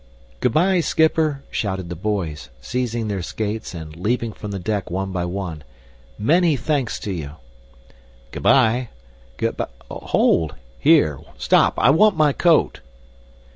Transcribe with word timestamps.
"Good 0.39 0.51
bye, 0.53 0.79
schipper!" 0.81 1.43
shouted 1.51 1.89
the 1.89 1.95
boys, 1.95 2.49
seizing 2.59 3.07
their 3.07 3.21
skates 3.21 3.75
and 3.75 3.95
leaping 3.95 4.33
from 4.33 4.49
the 4.49 4.57
deck 4.57 4.89
one 4.89 5.11
by 5.11 5.25
one. 5.25 5.63
"Many 6.17 6.55
thanks 6.55 6.97
to 7.01 7.11
you!" 7.13 7.33
"Good 8.31 8.41
bye! 8.41 8.89
good 9.37 9.57
b 9.57 9.65
Hold! 9.91 10.55
Here! 10.79 11.19
Stop! 11.37 11.77
I 11.77 11.91
want 11.91 12.17
my 12.17 12.33
coat." 12.33 12.79